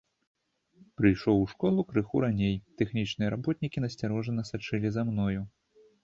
Прыйшоў 0.99 1.35
у 1.41 1.43
школу 1.51 1.83
крыху 1.91 2.21
раней, 2.25 2.55
тэхнічныя 2.83 3.29
работнікі 3.33 3.83
насцярожана 3.85 4.47
сачылі 4.51 4.89
за 4.97 5.01
мною. 5.11 5.41